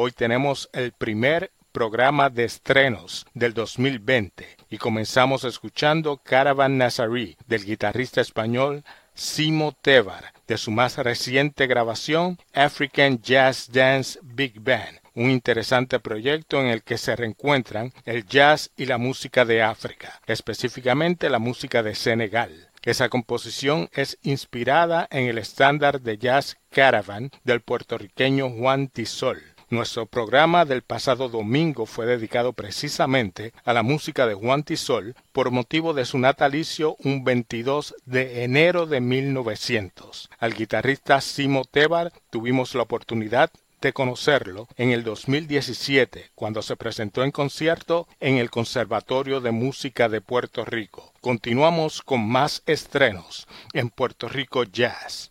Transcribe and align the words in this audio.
Hoy 0.00 0.12
tenemos 0.12 0.70
el 0.72 0.92
primer 0.92 1.50
programa 1.72 2.30
de 2.30 2.44
estrenos 2.44 3.26
del 3.34 3.52
2020 3.52 4.46
y 4.70 4.78
comenzamos 4.78 5.42
escuchando 5.42 6.18
Caravan 6.18 6.78
Nazaré 6.78 7.36
del 7.48 7.64
guitarrista 7.64 8.20
español 8.20 8.84
Simo 9.14 9.72
Tevar 9.72 10.32
de 10.46 10.56
su 10.56 10.70
más 10.70 10.98
reciente 10.98 11.66
grabación 11.66 12.38
African 12.54 13.20
Jazz 13.20 13.72
Dance 13.72 14.20
Big 14.22 14.60
Band, 14.60 15.00
un 15.14 15.32
interesante 15.32 15.98
proyecto 15.98 16.60
en 16.60 16.68
el 16.68 16.84
que 16.84 16.96
se 16.96 17.16
reencuentran 17.16 17.92
el 18.04 18.24
jazz 18.24 18.70
y 18.76 18.86
la 18.86 18.98
música 18.98 19.44
de 19.44 19.64
África, 19.64 20.20
específicamente 20.28 21.28
la 21.28 21.40
música 21.40 21.82
de 21.82 21.96
Senegal. 21.96 22.70
Esa 22.84 23.08
composición 23.08 23.90
es 23.92 24.16
inspirada 24.22 25.08
en 25.10 25.26
el 25.26 25.38
estándar 25.38 26.00
de 26.02 26.18
jazz 26.18 26.56
Caravan 26.70 27.32
del 27.42 27.62
puertorriqueño 27.62 28.48
Juan 28.48 28.86
Tisol. 28.86 29.57
Nuestro 29.70 30.06
programa 30.06 30.64
del 30.64 30.80
pasado 30.80 31.28
domingo 31.28 31.84
fue 31.84 32.06
dedicado 32.06 32.54
precisamente 32.54 33.52
a 33.66 33.74
la 33.74 33.82
música 33.82 34.26
de 34.26 34.32
Juan 34.32 34.62
Tisol 34.62 35.14
por 35.32 35.50
motivo 35.50 35.92
de 35.92 36.06
su 36.06 36.18
natalicio 36.18 36.96
un 37.04 37.22
22 37.22 37.94
de 38.06 38.44
enero 38.44 38.86
de 38.86 39.02
1900. 39.02 40.30
Al 40.38 40.54
guitarrista 40.54 41.20
Simo 41.20 41.66
Tebar 41.66 42.14
tuvimos 42.30 42.74
la 42.74 42.84
oportunidad 42.84 43.50
de 43.82 43.92
conocerlo 43.92 44.68
en 44.78 44.90
el 44.90 45.04
2017 45.04 46.30
cuando 46.34 46.62
se 46.62 46.76
presentó 46.76 47.22
en 47.22 47.30
concierto 47.30 48.08
en 48.20 48.38
el 48.38 48.50
Conservatorio 48.50 49.42
de 49.42 49.50
Música 49.50 50.08
de 50.08 50.22
Puerto 50.22 50.64
Rico. 50.64 51.12
Continuamos 51.20 52.00
con 52.00 52.26
más 52.26 52.62
estrenos 52.64 53.46
en 53.74 53.90
Puerto 53.90 54.30
Rico 54.30 54.64
Jazz. 54.64 55.30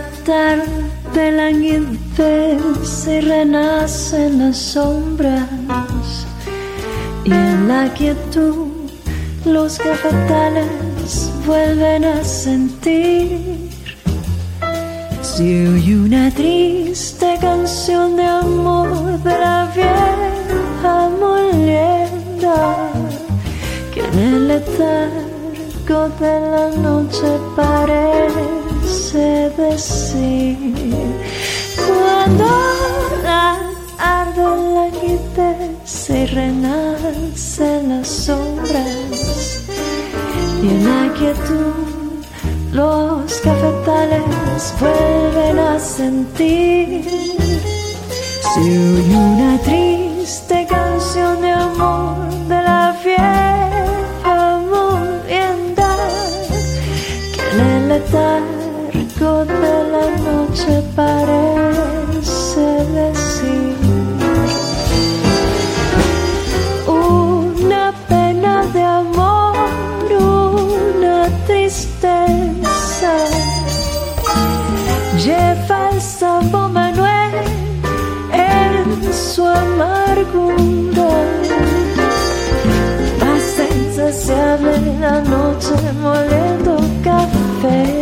Cuando 0.00 0.24
la 0.26 0.64
tarde 0.64 1.32
languidece 1.32 3.20
renace 3.20 4.26
en 4.26 4.38
las 4.38 4.56
sombras 4.56 5.46
y 7.24 7.32
en 7.32 7.68
la 7.68 7.92
quietud 7.92 8.68
los 9.44 9.78
cafetales 9.78 11.30
vuelven 11.46 12.04
a 12.04 12.24
sentir. 12.24 13.70
Si 15.22 15.66
oye 15.66 15.96
una 15.96 16.30
triste 16.30 17.36
canción 17.40 18.16
de 18.16 18.24
amor 18.24 19.22
de 19.22 19.38
la 19.38 19.70
vieja 19.74 21.10
molienda 21.20 22.90
que 23.92 24.00
en 24.00 24.18
el 24.18 24.48
letargo 24.48 26.08
de 26.20 26.40
la 26.40 26.70
noche 26.76 27.38
parece 27.56 28.59
sé 28.90 29.50
decir. 29.56 30.74
Cuando 31.86 32.46
arde 33.98 34.42
la 34.74 34.90
se 35.84 36.26
renace 36.26 37.82
las 37.86 38.08
sombras 38.08 39.62
y 40.62 40.68
en 40.68 40.84
la 40.84 41.12
quietud 41.14 41.90
los 42.72 43.32
cafetales 43.40 44.74
vuelven 44.80 45.58
a 45.58 45.78
sentir. 45.78 47.04
Si 48.54 48.60
oye 48.60 49.16
una 49.16 49.58
triste 49.58 50.66
canción 50.68 51.40
de 51.40 51.50
amor 51.50 52.30
de 52.48 52.62
la 52.62 52.96
vieja 53.04 54.60
molienda 54.70 55.96
que 57.34 57.56
en 57.56 57.90
el 57.90 58.02
de 59.20 59.84
la 59.92 60.06
noche 60.16 60.82
parece 60.96 62.64
decir 62.94 63.76
una 66.88 67.92
pena 68.08 68.64
de 68.72 68.82
amor, 68.82 69.56
una 70.10 71.28
tristeza. 71.46 73.12
Lleva 75.22 75.90
el 75.90 76.00
sabor 76.00 76.70
Manuel 76.70 77.34
en 78.32 79.12
su 79.12 79.44
amargura. 79.44 81.10
Más 83.20 83.58
insaciable 83.70 84.80
la 84.98 85.20
noche 85.20 85.74
moliendo 86.00 86.80
café. 87.04 87.99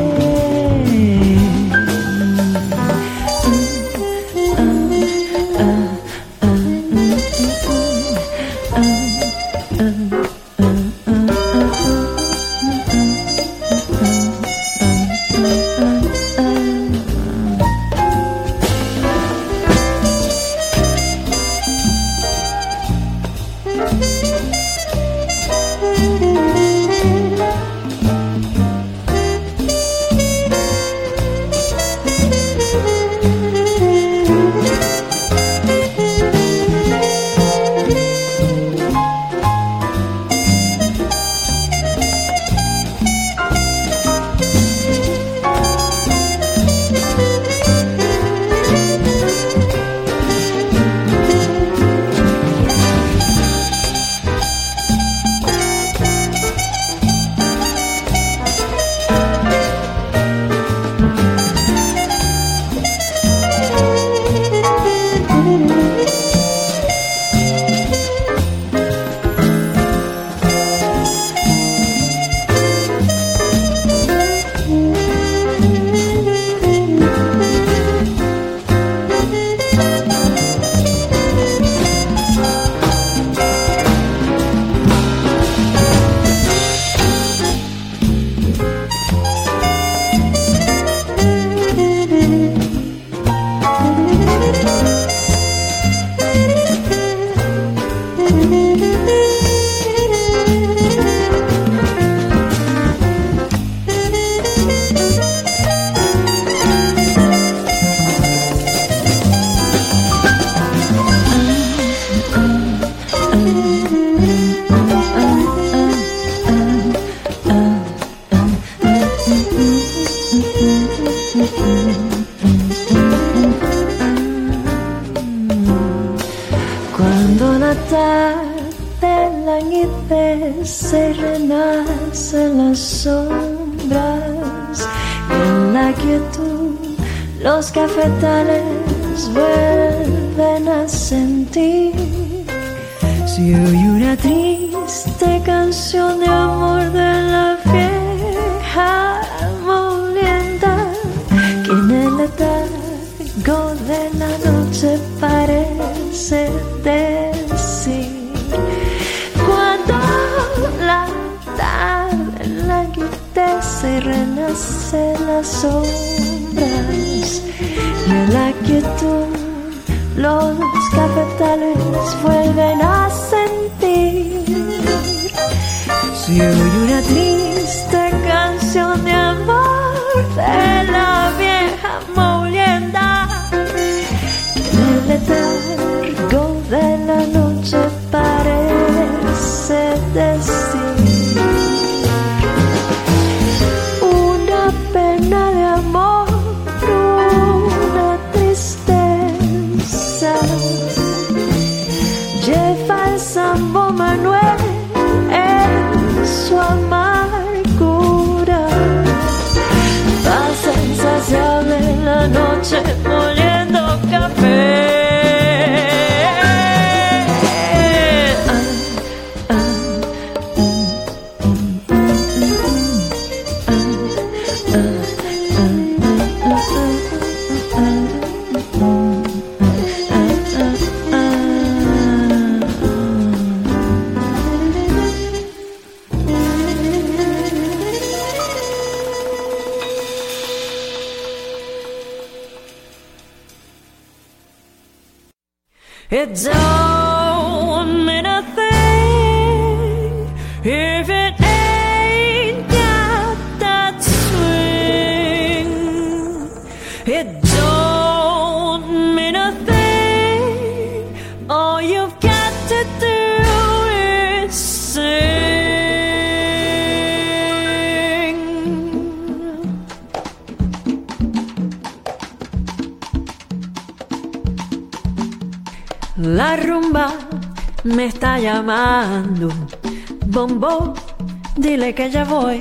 Que 281.94 282.10
ya 282.10 282.24
voy. 282.24 282.60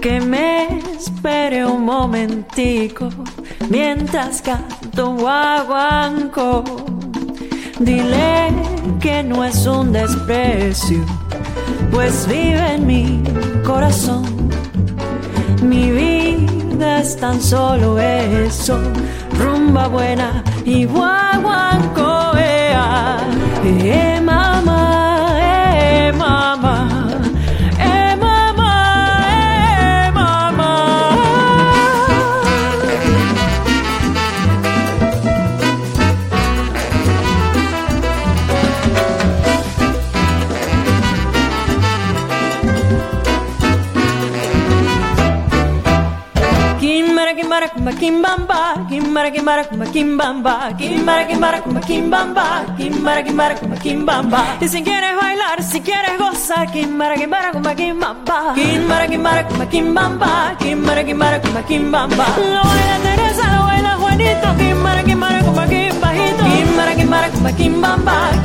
Que 0.00 0.20
me 0.20 0.80
espere 0.96 1.64
un 1.66 1.84
momentico 1.84 3.08
mientras 3.68 4.42
canto 4.42 5.10
un 5.10 5.18
guaguanco. 5.18 6.64
Dile 7.78 8.52
que 9.00 9.22
no 9.22 9.44
es 9.44 9.66
un 9.66 9.92
desprecio, 9.92 11.04
pues 11.90 12.26
vive 12.26 12.74
en 12.74 12.86
mi 12.86 13.22
corazón. 13.64 14.24
Mi 15.62 15.90
vida 15.90 17.00
es 17.00 17.16
tan 17.16 17.40
solo 17.40 17.98
eso, 17.98 18.78
rumba 19.38 19.88
buena 19.88 20.44
y 20.64 20.84
guaguanco, 20.84 22.36
ea. 22.36 23.18
Eh, 23.64 24.19
kimbamba 47.92 48.86
Kimbara 48.88 49.30
kimbara 49.30 49.64
kumba 49.64 49.86
kimbamba 49.86 50.72
Kimbara 50.78 51.24
kimbara 51.26 51.60
kimbamba 51.60 52.44
Kimbara 52.78 53.22
kimbara 53.22 53.54
kimbamba. 53.82 54.40
Y 54.60 54.68
si 54.68 54.82
quieres 54.82 55.14
bailar, 55.20 55.62
si 55.62 55.80
quieres 55.80 56.18
gozar 56.18 56.70
Kimbara 56.72 57.14
kimbara 57.16 57.50
kumba 57.52 57.74
kimbamba. 57.74 58.54
Kimbara 58.54 59.06
kimbara 59.06 59.42
kimbamba 59.70 60.56
Kimbara 60.58 61.02
kimbara 61.04 61.38
kimbamba. 61.68 62.26
Lo 62.54 62.62
baila 62.68 62.96
Teresa, 63.04 63.44
lo 63.54 63.60
baila 63.68 63.96
Juanito 64.00 64.48
Kimbara 64.58 65.02
kimbara 65.02 65.42
kumba 65.44 65.64
kimbajito. 65.66 66.44
Kimbamba 66.50 66.92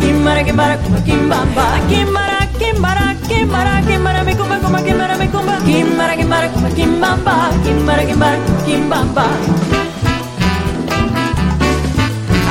Kimbara 0.01 0.43
kimbara 0.43 0.77
kumba 0.77 0.99
kimbamba. 1.05 1.65
Kimbara 1.89 3.04
kimbara 3.35 3.81
kimbara 3.87 4.23
mi 4.23 4.33
kumba 4.35 4.55
kumba 4.63 4.79
kimbara 4.81 5.15
mi 5.17 5.27
kumba. 5.27 5.55
Kimbara 5.67 6.13
kimbara 6.19 6.47
kumba 6.53 6.69
kimbamba. 6.77 7.33
Kimbara 7.63 8.03
kimbara 8.09 8.37
kimbamba. 8.65 9.25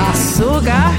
Azúcar 0.09 0.93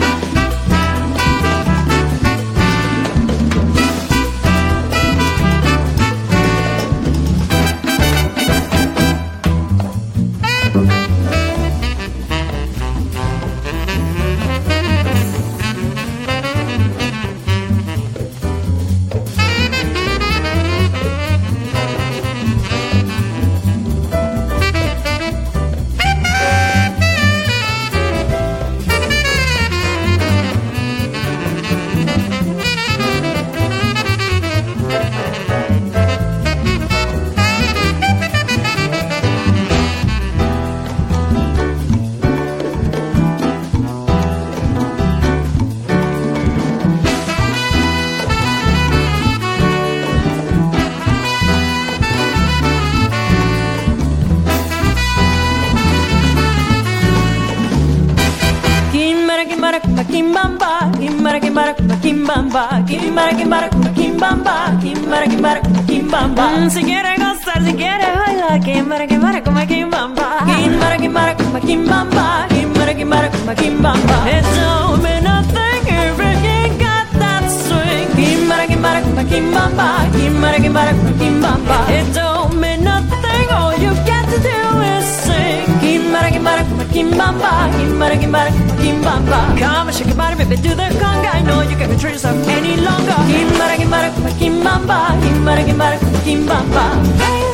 kimbamba, 79.76 80.10
kimbara, 80.12 80.58
kimbara, 80.60 80.92
como 80.92 81.12
kimbamba. 81.20 81.90
It 81.90 82.14
don't 82.14 82.60
mean 82.60 82.84
nothing, 82.84 83.50
all 83.52 83.76
you 83.78 83.92
got 84.06 84.26
to 84.30 84.40
do 84.40 84.82
is 84.82 85.06
sing. 85.06 85.66
Kimbara, 85.82 86.32
kimbara, 86.32 86.64
como 86.64 86.84
kimbamba, 86.86 87.70
kimbara, 87.78 88.16
kimbara, 88.18 88.52
como 88.52 88.74
kimbamba. 88.82 89.58
Come 89.60 89.88
and 89.90 89.96
shake 89.96 90.08
your 90.08 90.16
body, 90.16 90.36
baby, 90.38 90.56
do 90.56 90.70
the 90.70 90.88
conga. 91.02 91.34
I 91.34 91.42
know 91.42 91.62
you 91.62 91.76
can't 91.76 91.92
control 91.92 92.14
yourself 92.14 92.48
any 92.48 92.78
longer. 92.78 93.20
Kimbara, 93.28 93.76
kimbara, 93.76 94.14
como 94.14 94.30
kimbamba, 94.40 95.18
kimbara, 95.22 95.64
kimbara, 95.64 97.45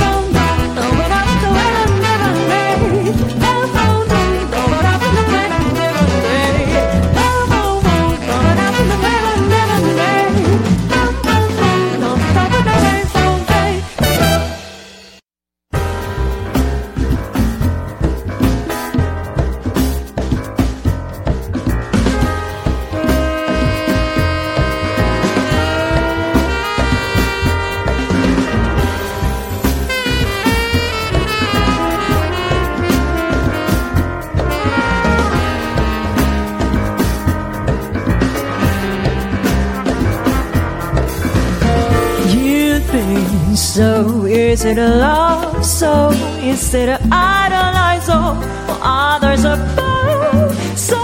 it 44.72 44.78
a 44.78 44.96
love 44.96 45.66
so? 45.66 46.12
instead 46.42 46.90
of 46.90 47.00
idolize 47.12 48.08
or 48.08 48.38
others 48.82 49.44
above? 49.44 50.56
So 50.78 51.00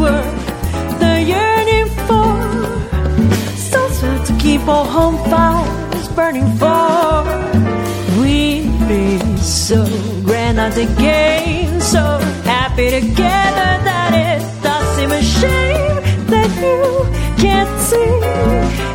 worth 0.00 0.40
the 1.00 1.14
yearning 1.32 1.88
for. 2.06 2.32
So 3.68 3.80
sweet 3.98 4.24
to 4.28 4.34
keep 4.38 4.66
all 4.66 4.84
home 4.84 5.18
fires 5.30 6.08
burning 6.16 6.50
for. 6.56 7.24
We'd 8.20 8.70
be 8.88 9.18
so 9.38 9.84
grand 10.24 10.58
at 10.58 10.74
the 10.74 10.86
game, 10.96 11.80
so 11.80 12.02
happy 12.44 12.90
together 12.90 13.70
that 13.88 14.12
it 14.28 14.40
does 14.62 14.86
seem 14.96 15.10
a 15.12 15.22
shame 15.22 16.26
that 16.32 16.50
you 16.64 17.42
can't 17.42 17.80
see 17.88 18.89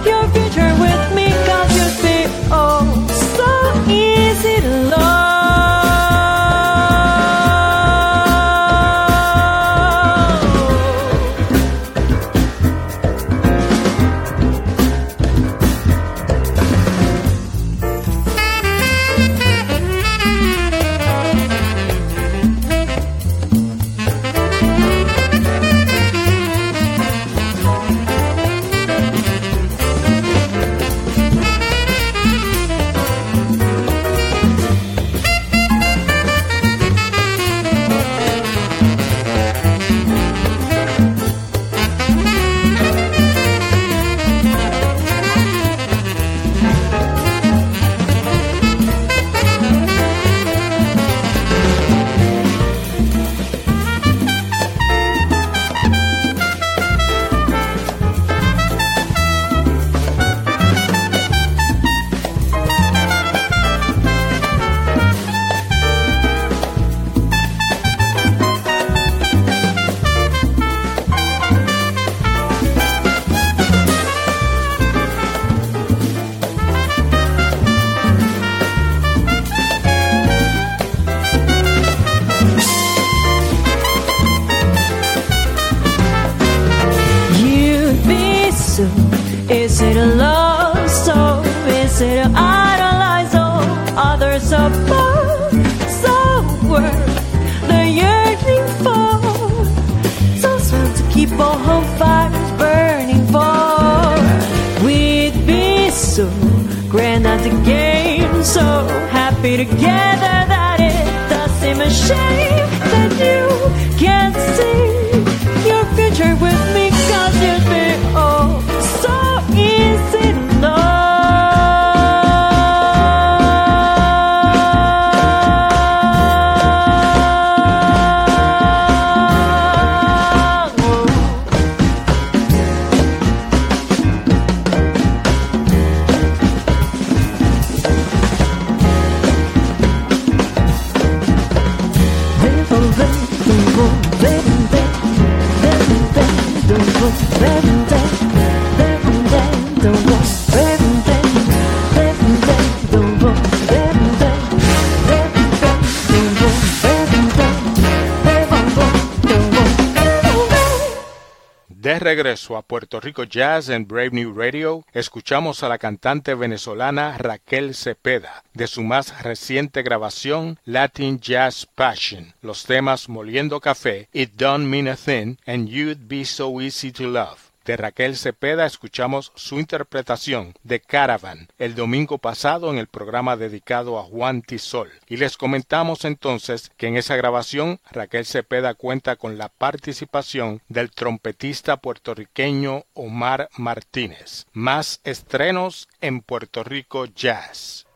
De 161.86 162.00
regreso 162.00 162.58
a 162.58 162.64
Puerto 162.64 163.00
Rico 163.00 163.26
Jazz 163.26 163.70
en 163.70 163.88
Brave 163.88 164.10
New 164.10 164.34
Radio, 164.36 164.84
escuchamos 164.92 165.62
a 165.62 165.70
la 165.70 165.78
cantante 165.78 166.34
venezolana 166.34 167.16
Raquel 167.20 167.76
Cepeda 167.76 168.44
de 168.56 168.66
su 168.66 168.82
más 168.82 169.22
reciente 169.22 169.84
grabación 169.84 170.58
Latin 170.66 171.20
Jazz 171.20 171.68
Passion, 171.76 172.34
los 172.42 172.66
temas 172.66 173.08
Moliendo 173.08 173.60
Café, 173.60 174.10
It 174.14 174.32
Don't 174.36 174.66
Mean 174.66 174.88
a 174.88 174.96
Thing 174.96 175.38
and 175.46 175.70
You'd 175.70 176.08
Be 176.08 176.26
So 176.26 176.60
Easy 176.60 176.92
to 176.92 177.04
Love. 177.04 177.45
De 177.66 177.78
Raquel 177.78 178.16
Cepeda 178.16 178.68
escuchamos 178.68 179.32
su 179.36 179.60
interpretación 179.60 180.54
de 180.64 180.80
Caravan 180.80 181.48
el 181.58 181.74
domingo 181.74 182.20
pasado 182.20 182.72
en 182.72 182.78
el 182.78 182.86
programa 182.86 183.38
dedicado 183.38 183.98
a 183.98 184.04
Juan 184.04 184.44
Tisol. 184.44 184.92
Y 185.08 185.18
les 185.18 185.36
comentamos 185.36 186.06
entonces 186.06 186.72
que 186.78 186.86
en 186.86 186.96
esa 186.96 187.16
grabación 187.16 187.80
Raquel 187.92 188.26
Cepeda 188.28 188.76
cuenta 188.76 189.16
con 189.16 189.40
la 189.40 189.50
participación 189.50 190.62
del 190.70 190.92
trompetista 190.92 191.78
puertorriqueño 191.78 192.86
Omar 192.94 193.50
Martínez. 193.58 194.46
Más 194.54 195.02
estrenos 195.04 195.90
en 196.02 196.22
Puerto 196.22 196.64
Rico 196.64 197.06
Jazz. 197.06 197.88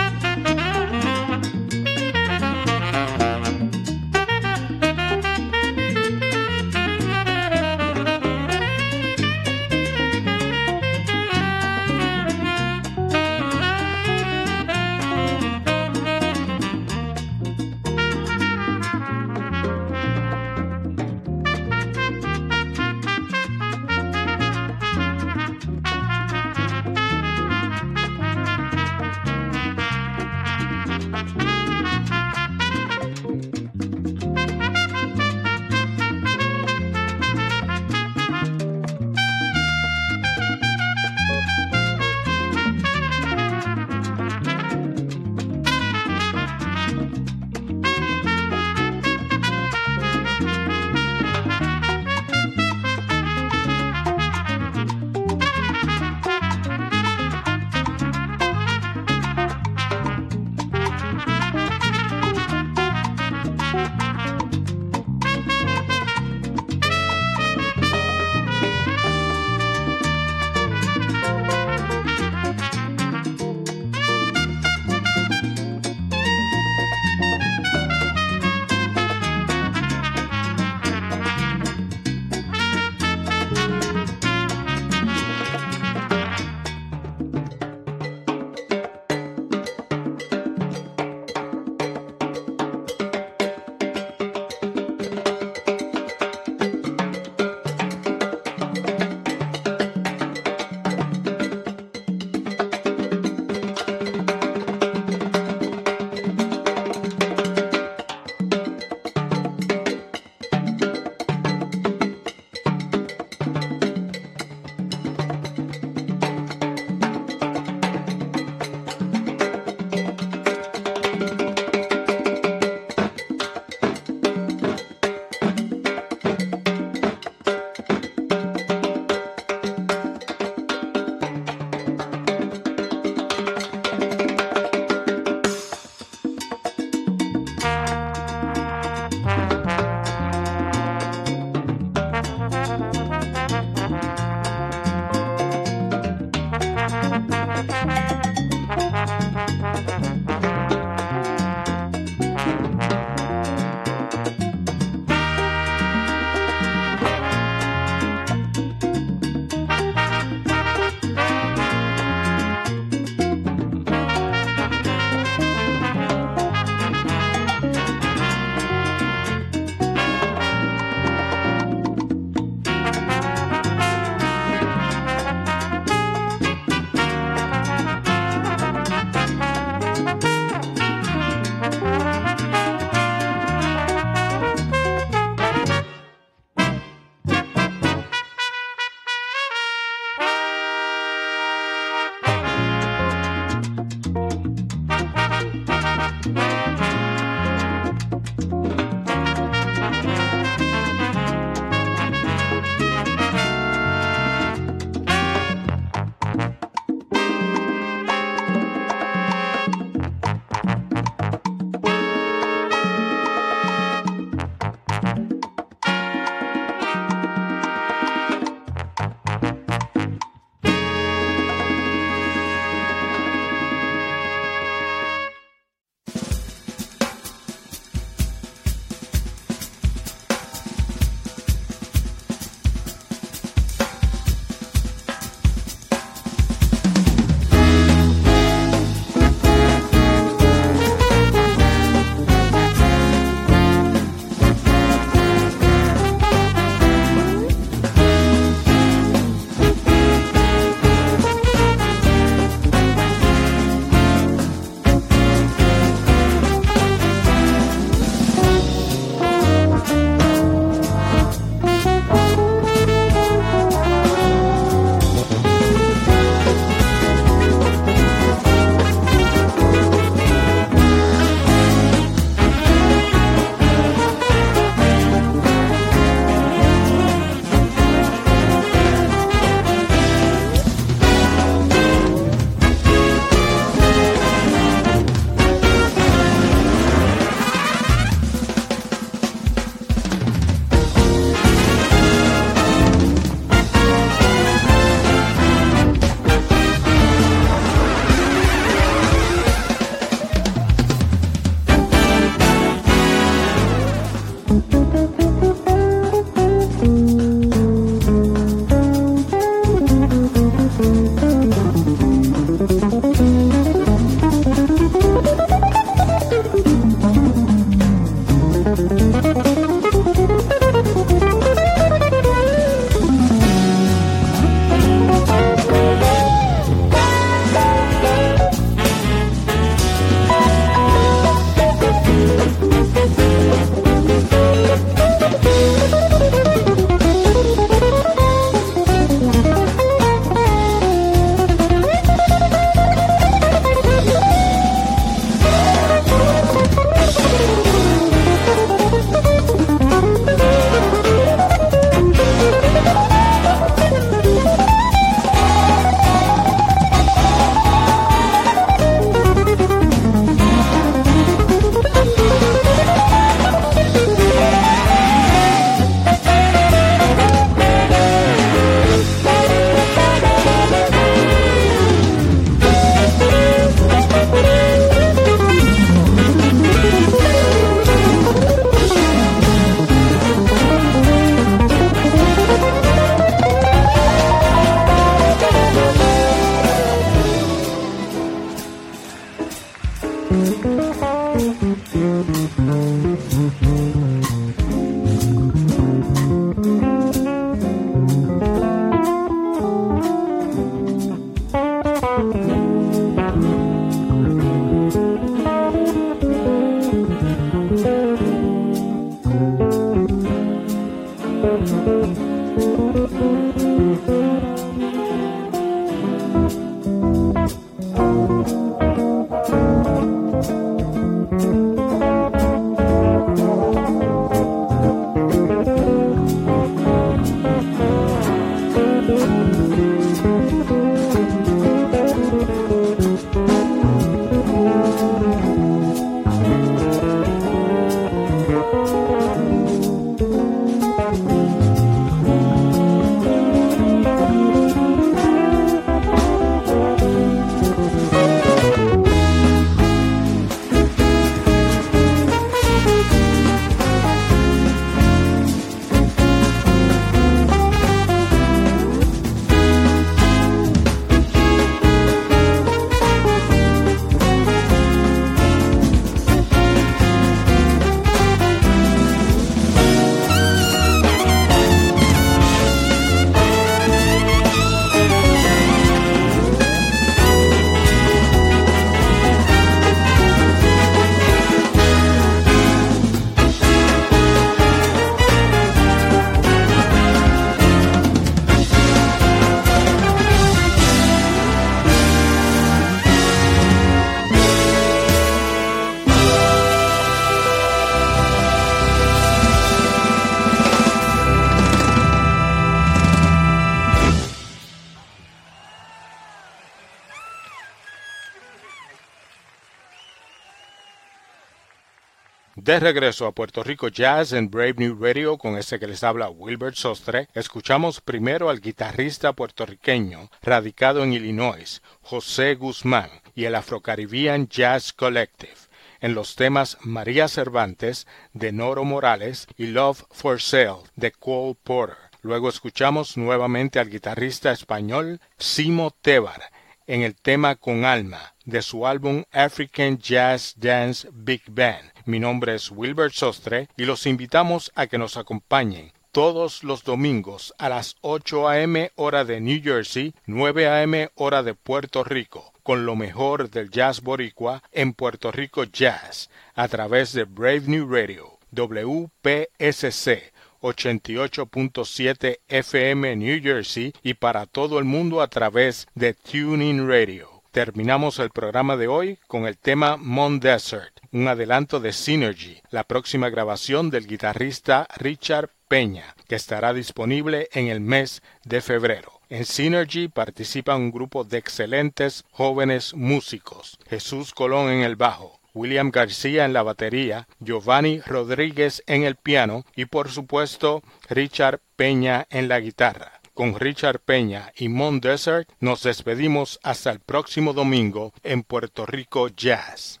De 512.68 512.78
regreso 512.78 513.24
a 513.24 513.32
Puerto 513.32 513.64
Rico 513.64 513.88
Jazz 513.88 514.34
en 514.34 514.50
Brave 514.50 514.74
New 514.76 515.02
Radio 515.02 515.38
con 515.38 515.56
ese 515.56 515.78
que 515.78 515.86
les 515.86 516.04
habla 516.04 516.28
Wilbert 516.28 516.76
Sostre, 516.76 517.26
escuchamos 517.32 518.02
primero 518.02 518.50
al 518.50 518.60
guitarrista 518.60 519.32
puertorriqueño 519.32 520.30
radicado 520.42 521.02
en 521.02 521.14
Illinois, 521.14 521.80
José 522.02 522.56
Guzmán, 522.56 523.08
y 523.34 523.46
el 523.46 523.54
Afro-Caribbean 523.54 524.48
Jazz 524.48 524.92
Collective 524.92 525.56
en 526.02 526.14
los 526.14 526.36
temas 526.36 526.76
María 526.82 527.28
Cervantes 527.28 528.06
de 528.34 528.52
Noro 528.52 528.84
Morales 528.84 529.46
y 529.56 529.68
Love 529.68 530.04
for 530.10 530.38
Sale 530.38 530.82
de 530.94 531.10
Cole 531.10 531.56
Porter. 531.64 531.96
Luego 532.20 532.50
escuchamos 532.50 533.16
nuevamente 533.16 533.78
al 533.78 533.88
guitarrista 533.88 534.52
español 534.52 535.22
Simo 535.38 535.90
Tebar 536.02 536.42
en 536.86 537.00
el 537.00 537.14
tema 537.14 537.56
Con 537.56 537.86
Alma 537.86 538.34
de 538.44 538.60
su 538.60 538.86
álbum 538.86 539.24
African 539.32 539.98
Jazz 539.98 540.54
Dance 540.56 541.08
Big 541.12 541.42
Band. 541.48 541.97
Mi 542.08 542.20
nombre 542.20 542.54
es 542.54 542.70
Wilbert 542.70 543.12
Sostre 543.12 543.68
y 543.76 543.84
los 543.84 544.06
invitamos 544.06 544.72
a 544.74 544.86
que 544.86 544.96
nos 544.96 545.18
acompañen 545.18 545.92
todos 546.10 546.64
los 546.64 546.82
domingos 546.82 547.52
a 547.58 547.68
las 547.68 547.96
8 548.00 548.48
a.m. 548.48 548.90
hora 548.94 549.26
de 549.26 549.42
New 549.42 549.60
Jersey, 549.62 550.14
9 550.24 550.68
a.m. 550.68 551.10
hora 551.16 551.42
de 551.42 551.52
Puerto 551.52 552.04
Rico, 552.04 552.54
con 552.62 552.86
lo 552.86 552.96
mejor 552.96 553.50
del 553.50 553.68
jazz 553.68 554.00
boricua 554.00 554.62
en 554.72 554.94
Puerto 554.94 555.30
Rico 555.30 555.64
Jazz, 555.64 556.30
a 556.54 556.66
través 556.68 557.12
de 557.12 557.24
Brave 557.24 557.64
New 557.66 557.86
Radio, 557.86 558.38
WPSC 558.52 560.32
88.7 560.62 562.38
FM 562.48 563.16
New 563.16 563.42
Jersey 563.42 563.92
y 564.02 564.14
para 564.14 564.46
todo 564.46 564.78
el 564.78 564.86
mundo 564.86 565.20
a 565.20 565.28
través 565.28 565.86
de 565.94 566.14
Tuning 566.14 566.88
Radio. 566.88 567.37
Terminamos 567.58 568.20
el 568.20 568.30
programa 568.30 568.76
de 568.76 568.86
hoy 568.86 569.18
con 569.26 569.48
el 569.48 569.58
tema 569.58 569.96
Mon 569.96 570.38
Desert, 570.38 571.00
un 571.10 571.26
adelanto 571.26 571.80
de 571.80 571.92
Synergy, 571.92 572.62
la 572.70 572.84
próxima 572.84 573.30
grabación 573.30 573.90
del 573.90 574.06
guitarrista 574.06 574.86
Richard 574.96 575.50
Peña, 575.66 576.14
que 576.28 576.36
estará 576.36 576.72
disponible 576.72 577.48
en 577.50 577.66
el 577.66 577.80
mes 577.80 578.22
de 578.44 578.60
febrero. 578.60 579.10
En 579.28 579.44
Synergy 579.44 580.06
participa 580.06 580.76
un 580.76 580.92
grupo 580.92 581.24
de 581.24 581.38
excelentes 581.38 582.24
jóvenes 582.30 582.94
músicos, 582.94 583.76
Jesús 583.90 584.32
Colón 584.34 584.70
en 584.70 584.84
el 584.84 584.94
bajo, 584.94 585.40
William 585.52 585.90
García 585.90 586.44
en 586.44 586.52
la 586.52 586.62
batería, 586.62 587.26
Giovanni 587.40 587.98
Rodríguez 588.02 588.84
en 588.86 589.02
el 589.02 589.16
piano 589.16 589.64
y 589.74 589.86
por 589.86 590.12
supuesto 590.12 590.84
Richard 591.08 591.58
Peña 591.74 592.28
en 592.30 592.46
la 592.46 592.60
guitarra. 592.60 593.17
Con 593.38 593.54
Richard 593.54 594.00
Peña 594.00 594.52
y 594.56 594.68
Mon 594.68 594.98
Desert 594.98 595.48
nos 595.60 595.84
despedimos 595.84 596.58
hasta 596.64 596.90
el 596.90 596.98
próximo 596.98 597.52
domingo 597.52 598.12
en 598.24 598.42
Puerto 598.42 598.84
Rico 598.84 599.28
Jazz. 599.28 600.00